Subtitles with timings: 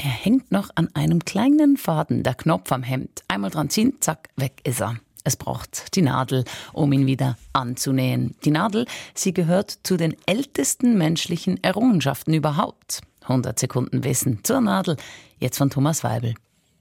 [0.00, 3.24] Er hängt noch an einem kleinen Faden, der Knopf am Hemd.
[3.26, 5.00] Einmal dran ziehen, zack, weg ist er.
[5.24, 8.36] Es braucht die Nadel, um ihn wieder anzunähen.
[8.44, 13.00] Die Nadel, sie gehört zu den ältesten menschlichen Errungenschaften überhaupt.
[13.22, 14.96] 100 Sekunden Wissen zur Nadel.
[15.40, 16.34] Jetzt von Thomas Weibel.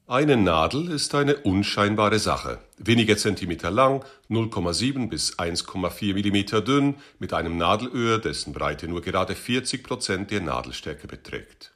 [0.05, 2.59] Eine Nadel ist eine unscheinbare Sache.
[2.77, 9.33] Wenige Zentimeter lang, 0,7 bis 1,4 Millimeter dünn, mit einem Nadelöhr, dessen Breite nur gerade
[9.33, 11.73] 40 Prozent der Nadelstärke beträgt.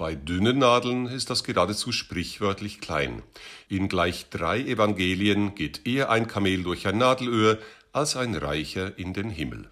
[0.00, 3.22] Bei dünnen Nadeln ist das geradezu sprichwörtlich klein.
[3.68, 7.58] In gleich drei Evangelien geht eher ein Kamel durch ein Nadelöhr
[7.92, 9.68] als ein Reicher in den Himmel.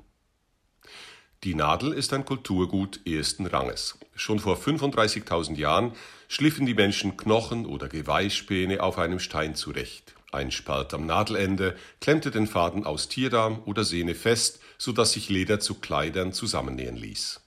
[1.45, 3.98] Die Nadel ist ein Kulturgut ersten Ranges.
[4.17, 5.93] Schon vor 35.000 Jahren
[6.29, 10.15] schliffen die Menschen Knochen oder Geweihspäne auf einem Stein zurecht.
[10.31, 15.31] Ein Spalt am Nadelende klemmte den Faden aus Tierdarm oder Sehne fest, so dass sich
[15.31, 17.41] Leder zu Kleidern zusammennähen ließ.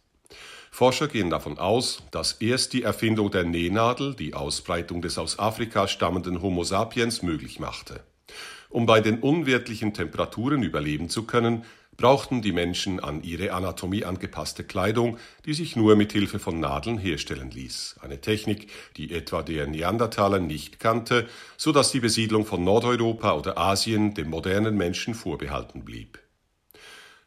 [0.73, 5.88] Forscher gehen davon aus, dass erst die Erfindung der Nähnadel die Ausbreitung des aus Afrika
[5.88, 7.99] stammenden Homo sapiens möglich machte.
[8.70, 11.65] Um bei den unwirtlichen Temperaturen überleben zu können,
[11.98, 16.98] brauchten die Menschen an ihre Anatomie angepasste Kleidung, die sich nur mit Hilfe von Nadeln
[16.98, 17.98] herstellen ließ.
[18.01, 23.57] Eine Technik, die etwa der Neandertaler nicht kannte, so dass die Besiedlung von Nordeuropa oder
[23.57, 26.20] Asien dem modernen Menschen vorbehalten blieb.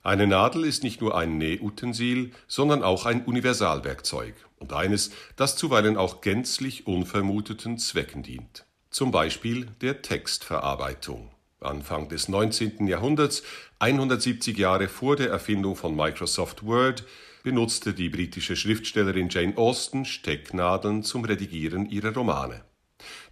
[0.04, 5.96] Eine Nadel ist nicht nur ein Nähutensil, sondern auch ein Universalwerkzeug und eines, das zuweilen
[5.96, 8.66] auch gänzlich unvermuteten Zwecken dient.
[8.90, 11.30] Zum Beispiel der Textverarbeitung.
[11.58, 12.86] Anfang des 19.
[12.86, 13.44] Jahrhunderts,
[13.78, 17.04] 170 Jahre vor der Erfindung von Microsoft Word,
[17.42, 22.62] benutzte die britische Schriftstellerin Jane Austen Stecknadeln zum Redigieren ihrer Romane.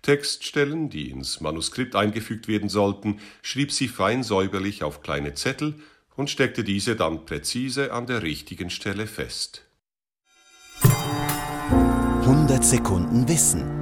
[0.01, 5.75] Textstellen, die ins Manuskript eingefügt werden sollten, schrieb sie fein säuberlich auf kleine Zettel
[6.17, 9.65] und steckte diese dann präzise an der richtigen Stelle fest.
[10.83, 13.82] 100 Sekunden Wissen